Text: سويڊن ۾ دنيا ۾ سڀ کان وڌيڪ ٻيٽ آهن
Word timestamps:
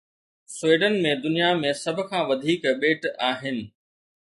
سويڊن 0.53 0.95
۾ 1.03 1.11
دنيا 1.25 1.51
۾ 1.59 1.71
سڀ 1.83 2.01
کان 2.09 2.23
وڌيڪ 2.29 2.63
ٻيٽ 2.81 3.09
آهن 3.31 3.57